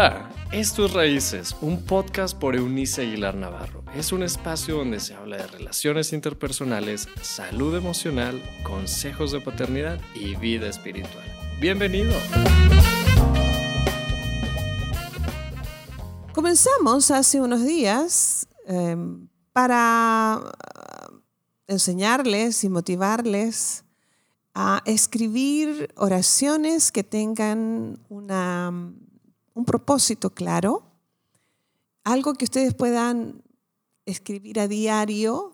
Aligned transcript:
Hola, 0.00 0.30
esto 0.52 0.86
es 0.86 0.92
Raíces, 0.92 1.56
un 1.60 1.82
podcast 1.84 2.38
por 2.38 2.54
Eunice 2.54 3.02
Aguilar 3.02 3.34
Navarro. 3.34 3.82
Es 3.96 4.12
un 4.12 4.22
espacio 4.22 4.76
donde 4.76 5.00
se 5.00 5.12
habla 5.14 5.38
de 5.38 5.46
relaciones 5.48 6.12
interpersonales, 6.12 7.08
salud 7.20 7.74
emocional, 7.74 8.40
consejos 8.62 9.32
de 9.32 9.40
paternidad 9.40 10.00
y 10.14 10.36
vida 10.36 10.68
espiritual. 10.68 11.24
Bienvenido. 11.60 12.12
Comenzamos 16.32 17.10
hace 17.10 17.40
unos 17.40 17.64
días 17.64 18.46
em, 18.68 19.26
para 19.52 20.42
uh, 20.44 21.16
enseñarles 21.66 22.62
y 22.62 22.68
motivarles 22.68 23.84
a 24.54 24.80
escribir 24.84 25.92
oraciones 25.96 26.92
que 26.92 27.02
tengan 27.02 27.98
una 28.08 28.72
un 29.58 29.64
propósito 29.64 30.30
claro, 30.30 30.84
algo 32.04 32.34
que 32.34 32.44
ustedes 32.44 32.74
puedan 32.74 33.42
escribir 34.06 34.60
a 34.60 34.68
diario, 34.68 35.50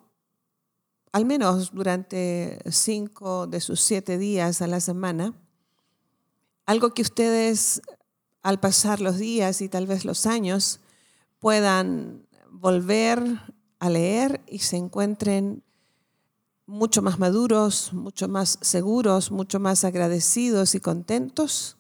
al 1.10 1.24
menos 1.24 1.72
durante 1.72 2.58
cinco 2.70 3.46
de 3.46 3.62
sus 3.62 3.80
siete 3.80 4.18
días 4.18 4.60
a 4.60 4.66
la 4.66 4.80
semana, 4.80 5.32
algo 6.66 6.92
que 6.92 7.00
ustedes 7.00 7.80
al 8.42 8.60
pasar 8.60 9.00
los 9.00 9.16
días 9.16 9.62
y 9.62 9.70
tal 9.70 9.86
vez 9.86 10.04
los 10.04 10.26
años 10.26 10.80
puedan 11.38 12.26
volver 12.50 13.22
a 13.78 13.88
leer 13.88 14.42
y 14.46 14.58
se 14.58 14.76
encuentren 14.76 15.62
mucho 16.66 17.00
más 17.00 17.18
maduros, 17.18 17.94
mucho 17.94 18.28
más 18.28 18.58
seguros, 18.60 19.30
mucho 19.30 19.60
más 19.60 19.82
agradecidos 19.82 20.74
y 20.74 20.80
contentos 20.80 21.78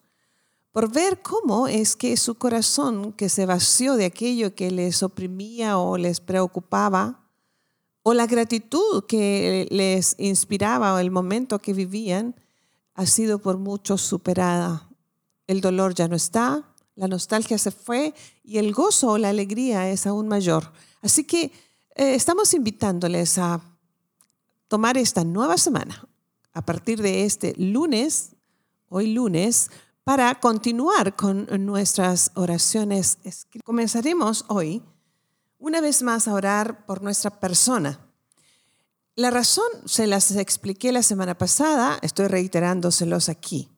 por 0.74 0.90
ver 0.90 1.22
cómo 1.22 1.68
es 1.68 1.94
que 1.94 2.16
su 2.16 2.34
corazón, 2.34 3.12
que 3.12 3.28
se 3.28 3.46
vació 3.46 3.94
de 3.94 4.06
aquello 4.06 4.56
que 4.56 4.72
les 4.72 5.04
oprimía 5.04 5.78
o 5.78 5.96
les 5.96 6.18
preocupaba, 6.18 7.30
o 8.02 8.12
la 8.12 8.26
gratitud 8.26 9.04
que 9.06 9.68
les 9.70 10.16
inspiraba 10.18 10.94
o 10.94 10.98
el 10.98 11.12
momento 11.12 11.60
que 11.60 11.74
vivían, 11.74 12.34
ha 12.94 13.06
sido 13.06 13.38
por 13.38 13.56
mucho 13.56 13.96
superada. 13.96 14.90
El 15.46 15.60
dolor 15.60 15.94
ya 15.94 16.08
no 16.08 16.16
está, 16.16 16.74
la 16.96 17.06
nostalgia 17.06 17.56
se 17.56 17.70
fue 17.70 18.12
y 18.42 18.58
el 18.58 18.72
gozo 18.72 19.12
o 19.12 19.18
la 19.18 19.28
alegría 19.28 19.88
es 19.88 20.08
aún 20.08 20.26
mayor. 20.26 20.72
Así 21.02 21.22
que 21.22 21.52
eh, 21.94 22.16
estamos 22.16 22.52
invitándoles 22.52 23.38
a 23.38 23.60
tomar 24.66 24.98
esta 24.98 25.22
nueva 25.22 25.56
semana, 25.56 26.04
a 26.52 26.66
partir 26.66 27.00
de 27.00 27.26
este 27.26 27.54
lunes, 27.58 28.30
hoy 28.88 29.12
lunes, 29.12 29.70
para 30.04 30.38
continuar 30.38 31.16
con 31.16 31.48
nuestras 31.64 32.30
oraciones. 32.34 33.18
Comenzaremos 33.64 34.44
hoy 34.48 34.82
una 35.58 35.80
vez 35.80 36.02
más 36.02 36.28
a 36.28 36.34
orar 36.34 36.84
por 36.84 37.02
nuestra 37.02 37.40
persona. 37.40 37.98
La 39.16 39.30
razón 39.30 39.64
se 39.86 40.06
las 40.06 40.32
expliqué 40.32 40.92
la 40.92 41.02
semana 41.02 41.38
pasada, 41.38 41.98
estoy 42.02 42.26
reiterándoselos 42.26 43.30
aquí. 43.30 43.70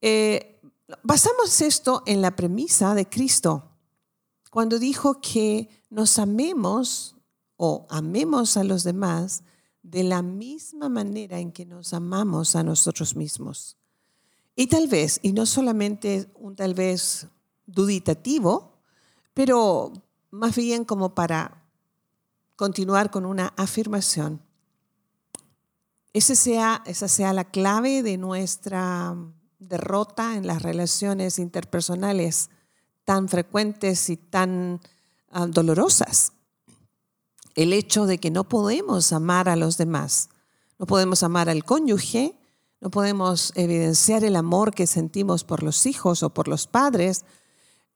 Eh, 0.00 0.60
basamos 1.02 1.60
esto 1.60 2.02
en 2.06 2.22
la 2.22 2.34
premisa 2.34 2.94
de 2.94 3.06
Cristo, 3.08 3.68
cuando 4.50 4.78
dijo 4.78 5.20
que 5.20 5.68
nos 5.90 6.18
amemos 6.18 7.16
o 7.56 7.86
amemos 7.90 8.56
a 8.56 8.64
los 8.64 8.82
demás 8.82 9.42
de 9.82 10.04
la 10.04 10.22
misma 10.22 10.88
manera 10.88 11.38
en 11.38 11.52
que 11.52 11.66
nos 11.66 11.92
amamos 11.92 12.56
a 12.56 12.62
nosotros 12.62 13.14
mismos. 13.14 13.76
Y 14.54 14.66
tal 14.66 14.88
vez, 14.88 15.18
y 15.22 15.32
no 15.32 15.46
solamente 15.46 16.30
un 16.34 16.56
tal 16.56 16.74
vez 16.74 17.26
duditativo, 17.66 18.78
pero 19.34 19.92
más 20.30 20.56
bien 20.56 20.84
como 20.84 21.14
para 21.14 21.62
continuar 22.56 23.10
con 23.10 23.24
una 23.24 23.54
afirmación. 23.56 24.42
Ese 26.12 26.36
sea, 26.36 26.82
esa 26.84 27.08
sea 27.08 27.32
la 27.32 27.44
clave 27.44 28.02
de 28.02 28.18
nuestra 28.18 29.16
derrota 29.58 30.36
en 30.36 30.46
las 30.46 30.62
relaciones 30.62 31.38
interpersonales 31.38 32.50
tan 33.04 33.28
frecuentes 33.28 34.10
y 34.10 34.16
tan 34.16 34.80
ah, 35.30 35.46
dolorosas. 35.46 36.32
El 37.54 37.72
hecho 37.72 38.06
de 38.06 38.18
que 38.18 38.30
no 38.30 38.48
podemos 38.48 39.12
amar 39.12 39.48
a 39.48 39.56
los 39.56 39.78
demás, 39.78 40.28
no 40.78 40.86
podemos 40.86 41.22
amar 41.22 41.48
al 41.48 41.64
cónyuge, 41.64 42.38
no 42.82 42.90
podemos 42.90 43.52
evidenciar 43.54 44.24
el 44.24 44.34
amor 44.34 44.74
que 44.74 44.88
sentimos 44.88 45.44
por 45.44 45.62
los 45.62 45.86
hijos 45.86 46.24
o 46.24 46.30
por 46.30 46.48
los 46.48 46.66
padres 46.66 47.24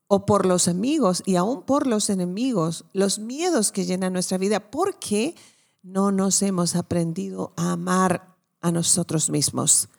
o 0.07 0.25
por 0.25 0.45
los 0.45 0.69
amigos 0.69 1.23
y 1.25 1.35
aún 1.35 1.63
por 1.63 1.87
los 1.87 2.09
enemigos, 2.09 2.85
los 2.93 3.19
miedos 3.19 3.73
que 3.73 3.83
llenan 3.83 4.13
nuestra 4.13 4.37
vida, 4.37 4.71
porque 4.71 5.35
no 5.83 6.13
nos 6.13 6.41
hemos 6.41 6.77
aprendido 6.77 7.51
a 7.57 7.73
amar 7.73 8.37
a 8.61 8.71
nosotros 8.71 9.29
mismos. 9.29 9.89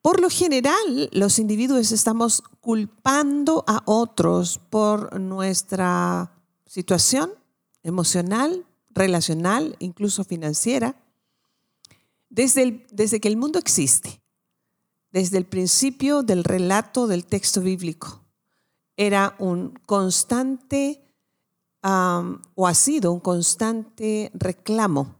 Por 0.00 0.20
lo 0.22 0.30
general, 0.30 1.10
los 1.12 1.38
individuos 1.38 1.92
estamos 1.92 2.42
culpando 2.62 3.62
a 3.66 3.82
otros 3.84 4.58
por 4.70 5.20
nuestra 5.20 6.32
situación 6.64 7.30
emocional, 7.82 8.64
relacional, 8.88 9.76
incluso 9.80 10.24
financiera, 10.24 10.96
desde, 12.34 12.84
desde 12.90 13.20
que 13.20 13.28
el 13.28 13.36
mundo 13.36 13.60
existe, 13.60 14.20
desde 15.12 15.38
el 15.38 15.46
principio 15.46 16.24
del 16.24 16.42
relato 16.42 17.06
del 17.06 17.24
texto 17.24 17.60
bíblico, 17.60 18.24
era 18.96 19.36
un 19.38 19.78
constante, 19.86 21.00
o 21.82 22.66
ha 22.66 22.74
sido 22.74 23.12
un 23.12 23.20
constante 23.20 24.32
reclamo 24.34 25.14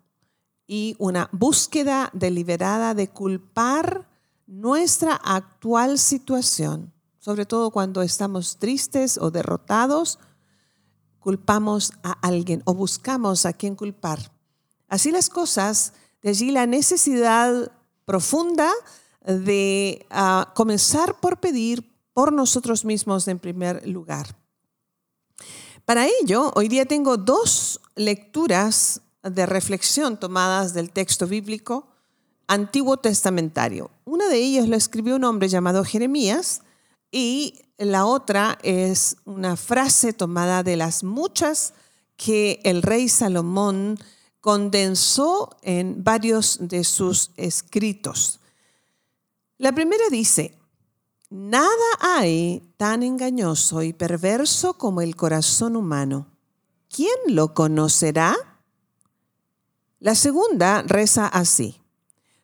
y 0.66 0.96
una 0.98 1.28
búsqueda 1.30 2.10
deliberada 2.14 2.94
de 2.94 3.08
culpar 3.08 4.08
nuestra 4.46 5.14
actual 5.14 5.98
situación, 5.98 6.92
sobre 7.18 7.46
todo 7.46 7.70
cuando 7.70 8.02
estamos 8.02 8.56
tristes 8.56 9.18
o 9.18 9.30
derrotados, 9.30 10.18
culpamos 11.20 11.92
a 12.02 12.12
alguien 12.26 12.62
o 12.64 12.74
buscamos 12.74 13.46
a 13.46 13.52
quien 13.52 13.76
culpar. 13.76 14.32
Así 14.88 15.10
las 15.10 15.28
cosas, 15.28 15.92
de 16.24 16.30
allí 16.30 16.50
la 16.50 16.66
necesidad 16.66 17.70
profunda 18.06 18.72
de 19.26 20.06
ah, 20.08 20.52
comenzar 20.54 21.20
por 21.20 21.38
pedir 21.38 21.94
por 22.14 22.32
nosotros 22.32 22.86
mismos 22.86 23.28
en 23.28 23.38
primer 23.38 23.86
lugar. 23.86 24.34
Para 25.84 26.06
ello, 26.06 26.50
hoy 26.54 26.68
día 26.68 26.86
tengo 26.86 27.18
dos 27.18 27.78
lecturas 27.94 29.02
de 29.22 29.44
reflexión 29.44 30.18
tomadas 30.18 30.72
del 30.72 30.90
texto 30.92 31.26
bíblico 31.26 31.88
antiguo 32.46 32.96
testamentario. 32.96 33.90
Una 34.06 34.26
de 34.28 34.38
ellas 34.38 34.66
lo 34.66 34.76
escribió 34.76 35.16
un 35.16 35.24
hombre 35.24 35.48
llamado 35.48 35.84
Jeremías 35.84 36.62
y 37.12 37.60
la 37.76 38.06
otra 38.06 38.58
es 38.62 39.16
una 39.26 39.56
frase 39.56 40.14
tomada 40.14 40.62
de 40.62 40.76
las 40.76 41.04
muchas 41.04 41.74
que 42.16 42.60
el 42.64 42.80
rey 42.80 43.10
Salomón 43.10 43.98
condensó 44.44 45.56
en 45.62 46.04
varios 46.04 46.58
de 46.60 46.84
sus 46.84 47.30
escritos. 47.38 48.40
La 49.56 49.72
primera 49.72 50.04
dice, 50.10 50.54
nada 51.30 51.72
hay 51.98 52.62
tan 52.76 53.02
engañoso 53.02 53.82
y 53.82 53.94
perverso 53.94 54.74
como 54.74 55.00
el 55.00 55.16
corazón 55.16 55.76
humano. 55.76 56.26
¿Quién 56.90 57.16
lo 57.28 57.54
conocerá? 57.54 58.36
La 59.98 60.14
segunda 60.14 60.82
reza 60.82 61.26
así, 61.26 61.80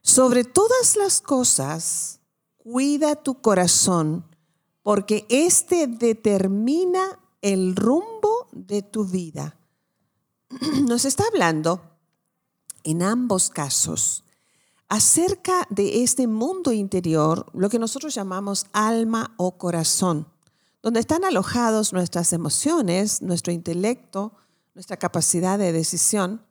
sobre 0.00 0.44
todas 0.44 0.96
las 0.96 1.20
cosas, 1.20 2.20
cuida 2.56 3.14
tu 3.14 3.42
corazón, 3.42 4.24
porque 4.82 5.26
éste 5.28 5.86
determina 5.86 7.20
el 7.42 7.76
rumbo 7.76 8.48
de 8.52 8.80
tu 8.80 9.04
vida. 9.04 9.58
Nos 10.88 11.04
está 11.04 11.24
hablando 11.30 11.89
en 12.84 13.02
ambos 13.02 13.50
casos 13.50 14.24
acerca 14.90 15.66
de 15.70 16.02
este 16.02 16.26
mundo 16.26 16.72
interior, 16.72 17.46
lo 17.54 17.70
que 17.70 17.78
nosotros 17.78 18.12
llamamos 18.12 18.66
alma 18.72 19.34
o 19.36 19.56
corazón, 19.56 20.26
donde 20.82 20.98
están 20.98 21.24
alojados 21.24 21.92
nuestras 21.92 22.32
emociones, 22.32 23.22
nuestro 23.22 23.52
intelecto, 23.52 24.32
nuestra 24.74 24.96
capacidad 24.96 25.58
de 25.60 25.72
decisión, 25.72 26.44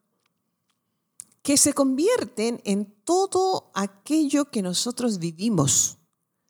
que 1.42 1.58
se 1.58 1.74
convierten 1.74 2.62
en 2.64 2.86
todo 3.04 3.72
aquello 3.74 4.46
que 4.46 4.62
nosotros 4.62 5.20
vivimos. 5.20 5.98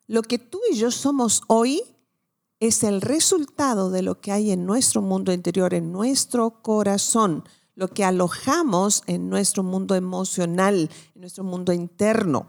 Lo 0.05 0.21
que 0.21 0.37
tú 0.37 0.59
y 0.71 0.75
yo 0.75 0.91
somos 0.91 1.41
hoy 1.47 1.81
es 2.59 2.83
el 2.83 3.01
resultado 3.01 3.89
de 3.89 4.03
lo 4.03 4.21
que 4.21 4.31
hay 4.31 4.51
en 4.51 4.65
nuestro 4.65 5.01
mundo 5.01 5.33
interior, 5.33 5.73
en 5.73 5.91
nuestro 5.91 6.61
corazón, 6.61 7.43
lo 7.79 7.87
que 7.87 8.03
alojamos 8.03 9.03
en 9.07 9.29
nuestro 9.29 9.63
mundo 9.63 9.95
emocional, 9.95 10.89
en 11.15 11.21
nuestro 11.21 11.45
mundo 11.45 11.71
interno. 11.71 12.47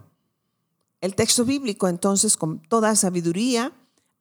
El 1.00 1.14
texto 1.14 1.44
bíblico 1.44 1.86
entonces 1.86 2.36
con 2.36 2.58
toda 2.58 2.96
sabiduría 2.96 3.72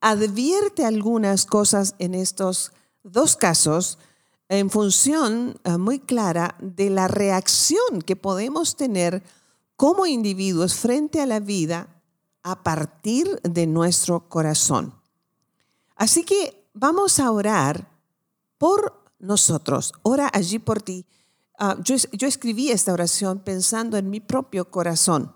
advierte 0.01 0.85
algunas 0.85 1.47
cosas 1.47 1.95
en 1.97 2.13
estos 2.13 2.73
dos 3.01 3.35
casos 3.35 3.97
en 4.49 4.69
función 4.69 5.59
eh, 5.63 5.77
muy 5.77 5.99
clara 5.99 6.55
de 6.61 6.91
la 6.91 7.07
reacción 7.07 8.03
que 8.05 8.15
podemos 8.15 8.75
tener 8.75 9.23
como 9.75 10.05
individuos 10.05 10.75
frente 10.75 11.21
a 11.21 11.25
la 11.25 11.39
vida 11.39 12.03
a 12.43 12.61
partir 12.61 13.41
de 13.41 13.65
nuestro 13.65 14.29
corazón. 14.29 14.93
Así 15.95 16.23
que 16.23 16.69
vamos 16.75 17.19
a 17.19 17.31
orar 17.31 17.89
por 18.59 18.98
nosotros. 19.19 19.93
Ora 20.01 20.29
allí 20.33 20.59
por 20.59 20.81
ti. 20.81 21.05
Ah, 21.57 21.77
yo, 21.83 21.95
yo 22.13 22.27
escribí 22.27 22.71
esta 22.71 22.93
oración 22.93 23.39
pensando 23.39 23.97
en 23.97 24.09
mi 24.09 24.19
propio 24.19 24.71
corazón. 24.71 25.35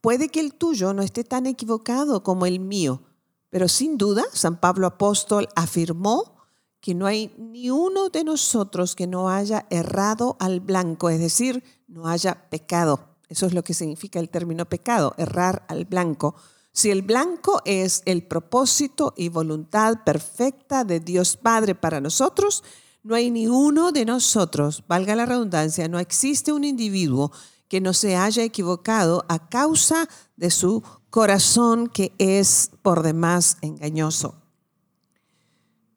Puede 0.00 0.28
que 0.28 0.40
el 0.40 0.54
tuyo 0.54 0.92
no 0.92 1.02
esté 1.02 1.24
tan 1.24 1.46
equivocado 1.46 2.22
como 2.22 2.44
el 2.44 2.60
mío, 2.60 3.02
pero 3.48 3.68
sin 3.68 3.96
duda 3.96 4.24
San 4.32 4.60
Pablo 4.60 4.86
Apóstol 4.86 5.48
afirmó 5.56 6.34
que 6.80 6.94
no 6.94 7.06
hay 7.06 7.34
ni 7.38 7.70
uno 7.70 8.10
de 8.10 8.24
nosotros 8.24 8.94
que 8.94 9.06
no 9.06 9.30
haya 9.30 9.66
errado 9.70 10.36
al 10.38 10.60
blanco, 10.60 11.08
es 11.08 11.18
decir, 11.18 11.64
no 11.88 12.06
haya 12.06 12.50
pecado. 12.50 13.16
Eso 13.30 13.46
es 13.46 13.54
lo 13.54 13.64
que 13.64 13.72
significa 13.72 14.20
el 14.20 14.28
término 14.28 14.66
pecado, 14.66 15.14
errar 15.16 15.64
al 15.68 15.86
blanco. 15.86 16.34
Si 16.72 16.90
el 16.90 17.00
blanco 17.00 17.62
es 17.64 18.02
el 18.04 18.26
propósito 18.26 19.14
y 19.16 19.30
voluntad 19.30 20.04
perfecta 20.04 20.84
de 20.84 21.00
Dios 21.00 21.38
Padre 21.38 21.74
para 21.74 22.02
nosotros, 22.02 22.62
no 23.04 23.14
hay 23.14 23.30
ni 23.30 23.46
uno 23.46 23.92
de 23.92 24.06
nosotros, 24.06 24.82
valga 24.88 25.14
la 25.14 25.26
redundancia, 25.26 25.88
no 25.88 25.98
existe 25.98 26.52
un 26.52 26.64
individuo 26.64 27.30
que 27.68 27.80
no 27.80 27.92
se 27.92 28.16
haya 28.16 28.42
equivocado 28.42 29.26
a 29.28 29.48
causa 29.48 30.08
de 30.36 30.50
su 30.50 30.82
corazón 31.10 31.88
que 31.88 32.12
es 32.18 32.70
por 32.82 33.02
demás 33.02 33.58
engañoso. 33.60 34.40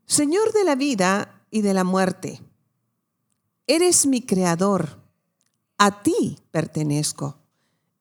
Señor 0.05 0.51
de 0.51 0.65
la 0.65 0.75
vida 0.75 1.45
y 1.49 1.61
de 1.61 1.73
la 1.73 1.85
muerte, 1.85 2.41
eres 3.67 4.05
mi 4.05 4.21
creador, 4.21 5.01
a 5.77 6.03
ti 6.03 6.37
pertenezco, 6.51 7.37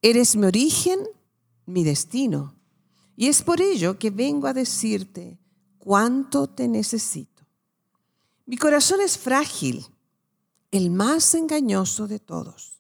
eres 0.03 0.35
mi 0.35 0.47
origen, 0.47 0.99
mi 1.64 1.85
destino, 1.85 2.56
y 3.14 3.29
es 3.29 3.43
por 3.43 3.61
ello 3.61 3.99
que 3.99 4.11
vengo 4.11 4.49
a 4.49 4.53
decirte 4.53 5.38
cuánto 5.79 6.49
te 6.49 6.67
necesito. 6.67 7.36
Mi 8.46 8.56
corazón 8.56 9.00
es 9.00 9.19
frágil, 9.19 9.87
el 10.70 10.90
más 10.90 11.34
engañoso 11.34 12.06
de 12.06 12.20
todos. 12.20 12.78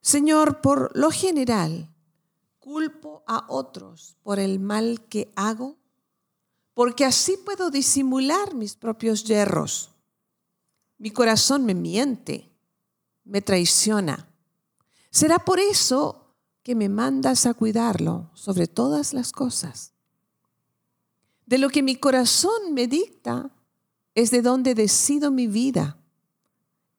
Señor, 0.00 0.60
por 0.60 0.96
lo 0.96 1.10
general, 1.10 1.92
culpo 2.60 3.24
a 3.26 3.44
otros 3.48 4.16
por 4.22 4.38
el 4.38 4.60
mal 4.60 5.04
que 5.08 5.32
hago 5.34 5.76
porque 6.74 7.04
así 7.04 7.36
puedo 7.36 7.72
disimular 7.72 8.54
mis 8.54 8.76
propios 8.76 9.24
yerros. 9.24 9.90
Mi 10.96 11.10
corazón 11.10 11.64
me 11.64 11.74
miente, 11.74 12.52
me 13.24 13.42
traiciona. 13.42 14.28
Será 15.10 15.40
por 15.40 15.58
eso 15.58 16.36
que 16.62 16.76
me 16.76 16.88
mandas 16.88 17.46
a 17.46 17.54
cuidarlo 17.54 18.30
sobre 18.34 18.68
todas 18.68 19.12
las 19.12 19.32
cosas. 19.32 19.92
De 21.46 21.58
lo 21.58 21.68
que 21.68 21.82
mi 21.82 21.96
corazón 21.96 22.74
me 22.74 22.86
dicta 22.86 23.50
es 24.18 24.30
de 24.30 24.42
donde 24.42 24.74
decido 24.74 25.30
mi 25.30 25.46
vida. 25.46 25.96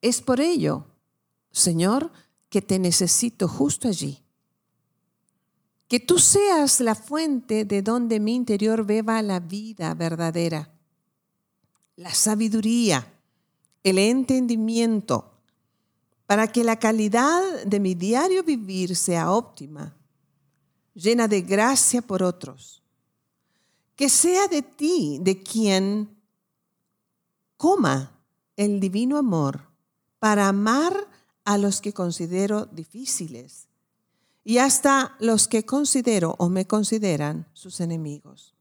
Es 0.00 0.20
por 0.20 0.40
ello, 0.40 0.86
Señor, 1.50 2.10
que 2.48 2.62
te 2.62 2.78
necesito 2.78 3.46
justo 3.46 3.88
allí 3.88 4.22
que 5.90 5.98
tú 5.98 6.20
seas 6.20 6.78
la 6.78 6.94
fuente 6.94 7.64
de 7.64 7.82
donde 7.82 8.20
mi 8.20 8.36
interior 8.36 8.86
beba 8.86 9.20
la 9.22 9.40
vida 9.40 9.92
verdadera, 9.94 10.70
la 11.96 12.14
sabiduría, 12.14 13.12
el 13.82 13.98
entendimiento, 13.98 15.32
para 16.26 16.46
que 16.46 16.62
la 16.62 16.78
calidad 16.78 17.64
de 17.66 17.80
mi 17.80 17.96
diario 17.96 18.44
vivir 18.44 18.94
sea 18.94 19.32
óptima, 19.32 19.96
llena 20.94 21.26
de 21.26 21.40
gracia 21.42 22.00
por 22.00 22.22
otros. 22.22 22.84
Que 23.96 24.08
sea 24.08 24.46
de 24.46 24.62
ti 24.62 25.18
de 25.20 25.42
quien 25.42 26.19
coma 27.60 28.18
el 28.56 28.80
divino 28.80 29.18
amor 29.18 29.68
para 30.18 30.48
amar 30.48 30.96
a 31.44 31.58
los 31.58 31.82
que 31.82 31.92
considero 31.92 32.64
difíciles 32.64 33.68
y 34.42 34.56
hasta 34.56 35.14
los 35.20 35.46
que 35.46 35.66
considero 35.66 36.36
o 36.38 36.48
me 36.48 36.66
consideran 36.66 37.46
sus 37.52 37.80
enemigos. 37.80 38.54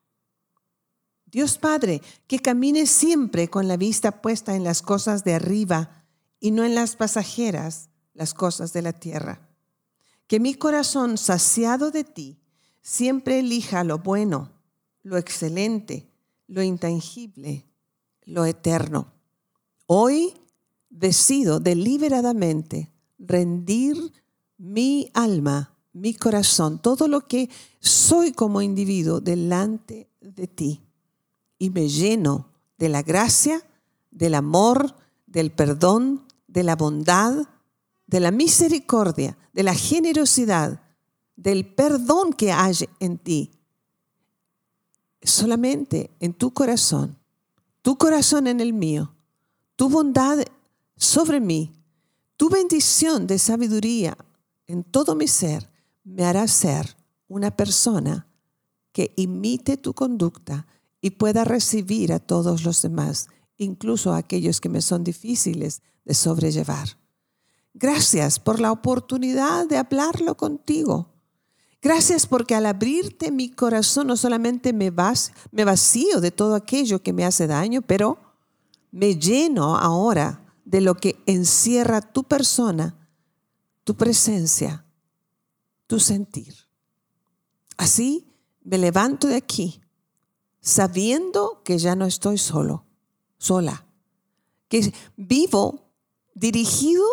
Dios 1.27 1.57
Padre, 1.57 2.01
que 2.27 2.39
camine 2.39 2.85
siempre 2.85 3.49
con 3.49 3.69
la 3.69 3.77
vista 3.77 4.21
puesta 4.21 4.57
en 4.57 4.65
las 4.65 4.81
cosas 4.81 5.23
de 5.23 5.33
arriba 5.33 6.03
y 6.41 6.51
no 6.51 6.65
en 6.65 6.75
las 6.75 6.97
pasajeras, 6.97 7.87
las 8.13 8.33
cosas 8.33 8.73
de 8.73 8.81
la 8.81 8.91
tierra. 8.91 9.47
Que 10.27 10.41
mi 10.41 10.55
corazón 10.55 11.17
saciado 11.17 11.89
de 11.91 12.03
ti 12.03 12.37
siempre 12.81 13.39
elija 13.39 13.85
lo 13.85 13.99
bueno, 13.99 14.51
lo 15.03 15.17
excelente, 15.17 16.11
lo 16.47 16.61
intangible, 16.63 17.68
lo 18.29 18.45
eterno. 18.45 19.11
Hoy 19.87 20.33
decido 20.89 21.59
deliberadamente 21.59 22.91
rendir 23.17 23.97
mi 24.57 25.09
alma, 25.13 25.75
mi 25.93 26.13
corazón, 26.13 26.79
todo 26.79 27.07
lo 27.07 27.27
que 27.27 27.49
soy 27.79 28.31
como 28.31 28.61
individuo 28.61 29.19
delante 29.19 30.09
de 30.21 30.47
ti. 30.47 30.81
Y 31.57 31.71
me 31.71 31.89
lleno 31.89 32.49
de 32.77 32.89
la 32.89 33.01
gracia, 33.01 33.61
del 34.11 34.35
amor, 34.35 34.95
del 35.25 35.51
perdón, 35.51 36.25
de 36.47 36.63
la 36.63 36.75
bondad, 36.75 37.47
de 38.05 38.19
la 38.19 38.31
misericordia, 38.31 39.37
de 39.53 39.63
la 39.63 39.73
generosidad, 39.73 40.81
del 41.35 41.65
perdón 41.65 42.33
que 42.33 42.51
hay 42.51 42.75
en 42.99 43.17
ti. 43.17 43.51
Solamente 45.21 46.11
en 46.19 46.33
tu 46.33 46.53
corazón, 46.53 47.18
tu 47.89 47.97
corazón 47.97 48.45
en 48.45 48.59
el 48.59 48.71
mío, 48.71 49.15
tu 49.75 49.89
bondad 49.89 50.37
sobre 50.95 51.39
mí, 51.39 51.73
tu 52.37 52.47
bendición 52.47 53.25
de 53.25 53.39
sabiduría 53.39 54.15
en 54.67 54.83
todo 54.83 55.15
mi 55.15 55.27
ser 55.27 55.67
me 56.03 56.23
hará 56.23 56.47
ser 56.47 56.95
una 57.27 57.49
persona 57.49 58.27
que 58.91 59.11
imite 59.17 59.75
tu 59.75 59.95
conducta 59.95 60.67
y 61.01 61.09
pueda 61.09 61.43
recibir 61.45 62.13
a 62.13 62.19
todos 62.19 62.63
los 62.63 62.79
demás, 62.83 63.27
incluso 63.57 64.13
a 64.13 64.17
aquellos 64.17 64.61
que 64.61 64.69
me 64.69 64.83
son 64.83 65.03
difíciles 65.03 65.81
de 66.05 66.13
sobrellevar. 66.13 66.89
Gracias 67.73 68.39
por 68.39 68.59
la 68.59 68.71
oportunidad 68.71 69.65
de 69.67 69.77
hablarlo 69.77 70.37
contigo. 70.37 71.08
Gracias 71.81 72.27
porque 72.27 72.55
al 72.55 72.65
abrirte 72.65 73.31
mi 73.31 73.49
corazón 73.49 74.07
no 74.07 74.17
solamente 74.17 74.73
me, 74.73 74.91
vas, 74.91 75.31
me 75.51 75.63
vacío 75.63 76.19
de 76.19 76.31
todo 76.31 76.55
aquello 76.55 77.01
que 77.01 77.13
me 77.13 77.25
hace 77.25 77.47
daño, 77.47 77.81
pero 77.81 78.19
me 78.91 79.15
lleno 79.15 79.77
ahora 79.77 80.45
de 80.65 80.81
lo 80.81 80.95
que 80.95 81.21
encierra 81.25 82.01
tu 82.01 82.23
persona 82.23 82.99
tu 83.89 83.95
presencia, 83.95 84.85
tu 85.87 85.99
sentir. 85.99 86.53
Así 87.75 88.27
me 88.61 88.77
levanto 88.77 89.25
de 89.25 89.35
aquí 89.35 89.81
sabiendo 90.61 91.63
que 91.63 91.79
ya 91.79 91.95
no 91.95 92.05
estoy 92.05 92.37
solo, 92.37 92.85
sola, 93.39 93.87
que 94.67 94.93
vivo 95.17 95.89
dirigido 96.35 97.03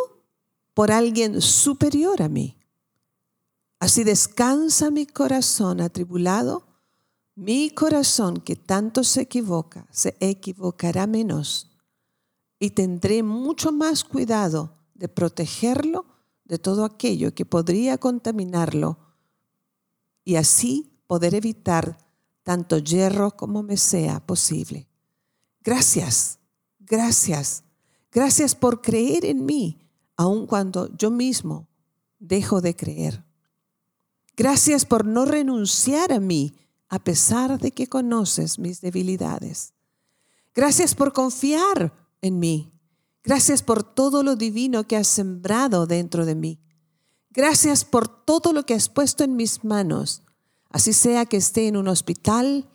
por 0.75 0.92
alguien 0.92 1.40
superior 1.40 2.20
a 2.20 2.28
mí. 2.28 2.58
Así 3.78 4.04
descansa 4.04 4.90
mi 4.90 5.06
corazón 5.06 5.80
atribulado, 5.80 6.66
mi 7.35 7.71
corazón 7.71 8.40
que 8.40 8.56
tanto 8.56 9.04
se 9.04 9.23
equivoca, 9.23 9.87
se 9.90 10.16
equivocará 10.21 11.06
menos 11.06 11.71
y 12.59 12.71
tendré 12.71 13.23
mucho 13.23 13.73
más 13.73 14.04
cuidado 14.04 14.73
de 14.95 15.09
protegerlo 15.09 16.06
de 16.45 16.59
todo 16.59 16.85
aquello 16.85 17.35
que 17.35 17.45
podría 17.45 17.99
contaminarlo 17.99 18.99
y 20.25 20.37
así 20.37 20.90
poder 21.06 21.35
evitar 21.35 21.99
tanto 22.42 22.78
hierro 22.78 23.33
como 23.37 23.62
me 23.62 23.76
sea 23.76 24.25
posible. 24.25 24.88
Gracias, 25.61 26.38
gracias, 26.78 27.64
gracias 28.11 28.54
por 28.54 28.80
creer 28.80 29.26
en 29.26 29.45
mí, 29.45 29.78
aun 30.16 30.47
cuando 30.47 30.88
yo 30.97 31.11
mismo 31.11 31.68
dejo 32.18 32.62
de 32.62 32.75
creer. 32.75 33.25
Gracias 34.37 34.85
por 34.85 35.05
no 35.07 35.25
renunciar 35.25 36.12
a 36.12 36.21
mí 36.21 36.55
a 36.88 36.99
pesar 36.99 37.59
de 37.59 37.73
que 37.73 37.88
conoces 37.88 38.59
mis 38.59 38.81
debilidades. 38.81 39.73
Gracias 40.55 40.95
por 40.95 41.12
confiar 41.12 41.93
en 42.21 42.38
mí 42.38 42.73
Gracias 43.26 43.61
por 43.61 43.83
todo 43.83 44.23
lo 44.23 44.37
divino 44.37 44.85
que 44.85 44.97
has 44.97 45.09
sembrado 45.09 45.88
dentro 45.88 46.25
de 46.25 46.37
mí. 46.37 46.61
Gracias 47.31 47.85
por 47.85 48.07
todo 48.07 48.52
lo 48.52 48.64
que 48.64 48.75
has 48.75 48.88
puesto 48.88 49.25
en 49.25 49.35
mis 49.35 49.64
manos, 49.64 50.23
así 50.71 50.93
sea 50.93 51.26
que 51.26 51.37
esté 51.37 51.66
en 51.66 51.76
un 51.76 51.88
hospital, 51.88 52.71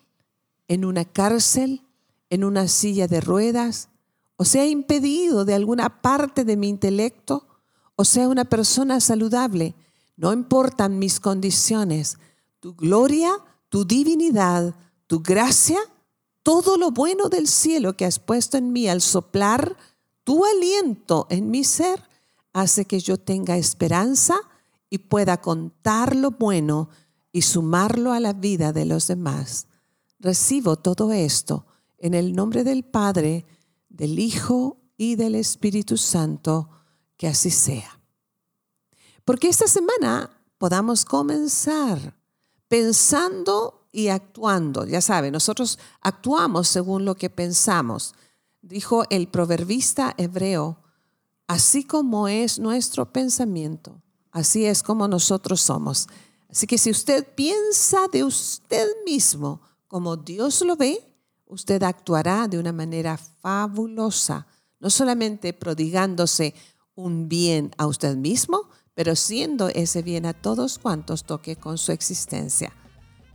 en 0.68 0.84
una 0.84 1.06
cárcel, 1.06 1.84
en 2.30 2.44
una 2.44 2.68
silla 2.68 3.08
de 3.08 3.22
ruedas, 3.22 3.88
o 4.36 4.44
sea 4.44 4.66
impedido 4.66 5.46
de 5.46 5.54
alguna 5.54 6.02
parte 6.02 6.44
de 6.44 6.58
mi 6.58 6.68
intelecto, 6.68 7.48
o 7.96 8.04
sea 8.04 8.28
una 8.28 8.44
persona 8.44 9.00
saludable. 9.00 9.74
No 10.16 10.34
importan 10.34 11.00
mis 11.00 11.20
condiciones. 11.20 12.18
Tu 12.60 12.76
gloria, 12.76 13.32
tu 13.70 13.86
divinidad, 13.86 14.76
tu 15.08 15.22
gracia, 15.22 15.80
todo 16.44 16.78
lo 16.78 16.92
bueno 16.92 17.30
del 17.30 17.48
cielo 17.48 17.96
que 17.96 18.06
has 18.06 18.20
puesto 18.20 18.58
en 18.58 18.72
mí 18.72 18.88
al 18.88 19.02
soplar 19.02 19.78
tu 20.24 20.46
aliento 20.46 21.28
en 21.30 21.50
mi 21.50 21.64
ser, 21.64 22.04
hace 22.54 22.86
que 22.86 23.00
yo 23.00 23.18
tenga 23.18 23.58
esperanza 23.58 24.36
y 24.90 25.00
pueda 25.00 25.42
contar 25.42 26.16
lo 26.16 26.32
bueno 26.32 26.90
y 27.32 27.44
sumarlo 27.44 28.12
a 28.12 28.20
la 28.20 28.34
vida 28.34 28.74
de 28.74 28.86
los 28.86 29.08
demás. 29.08 29.68
Recibo 30.20 30.76
todo 30.76 31.12
esto 31.12 31.66
en 31.98 32.14
el 32.14 32.36
nombre 32.36 32.64
del 32.64 32.84
Padre, 32.84 33.46
del 33.90 34.20
Hijo 34.20 34.78
y 34.98 35.16
del 35.16 35.36
Espíritu 35.36 35.98
Santo, 35.98 36.70
que 37.18 37.28
así 37.28 37.50
sea. 37.50 38.01
Porque 39.26 39.50
esta 39.50 39.68
semana 39.68 40.30
podamos 40.58 41.06
comenzar 41.06 42.16
pensando 42.68 43.88
y 43.92 44.08
actuando. 44.08 44.86
Ya 44.86 45.02
sabe, 45.02 45.32
nosotros 45.32 45.78
actuamos 46.02 46.68
según 46.68 47.06
lo 47.06 47.16
que 47.16 47.30
pensamos. 47.30 48.16
Dijo 48.62 49.04
el 49.10 49.28
proverbista 49.28 50.14
hebreo, 50.18 50.78
así 51.48 51.84
como 51.84 52.28
es 52.28 52.60
nuestro 52.60 53.12
pensamiento, 53.12 54.02
así 54.32 54.66
es 54.66 54.84
como 54.84 55.08
nosotros 55.08 55.62
somos. 55.62 56.08
Así 56.50 56.68
que 56.68 56.78
si 56.78 56.92
usted 56.92 57.28
piensa 57.36 58.08
de 58.12 58.24
usted 58.24 58.88
mismo 59.06 59.62
como 59.88 60.16
Dios 60.16 60.62
lo 60.62 60.76
ve, 60.76 61.04
usted 61.46 61.84
actuará 61.84 62.48
de 62.48 62.58
una 62.58 62.72
manera 62.72 63.18
fabulosa, 63.18 64.48
no 64.80 64.90
solamente 64.90 65.54
prodigándose 65.54 66.54
un 66.96 67.28
bien 67.28 67.72
a 67.78 67.88
usted 67.88 68.16
mismo, 68.16 68.70
pero 68.96 69.16
siendo 69.16 69.70
ese 69.70 70.02
bien 70.02 70.26
a 70.26 70.34
todos 70.34 70.80
cuantos 70.80 71.24
toque 71.24 71.56
con 71.56 71.78
su 71.78 71.92
existencia. 71.92 72.74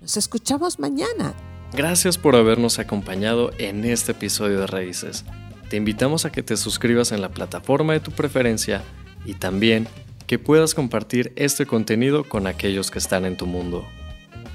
Nos 0.00 0.16
escuchamos 0.16 0.78
mañana. 0.78 1.34
Gracias 1.72 2.18
por 2.18 2.36
habernos 2.36 2.78
acompañado 2.78 3.50
en 3.58 3.84
este 3.84 4.12
episodio 4.12 4.60
de 4.60 4.66
Raíces. 4.66 5.24
Te 5.68 5.76
invitamos 5.76 6.24
a 6.24 6.32
que 6.32 6.42
te 6.42 6.56
suscribas 6.56 7.12
en 7.12 7.20
la 7.20 7.30
plataforma 7.30 7.92
de 7.92 8.00
tu 8.00 8.12
preferencia 8.12 8.82
y 9.24 9.34
también 9.34 9.88
que 10.26 10.38
puedas 10.38 10.74
compartir 10.74 11.32
este 11.36 11.66
contenido 11.66 12.28
con 12.28 12.46
aquellos 12.46 12.90
que 12.90 12.98
están 12.98 13.24
en 13.24 13.36
tu 13.36 13.46
mundo. 13.46 13.86